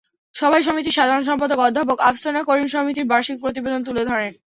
[0.35, 4.31] সভায় সমিতির সাধারণ সম্পাদক অধ্যাপক আফসানা করিম সমিতির বার্ষিক প্রতিবেদন তুলে ধরেন।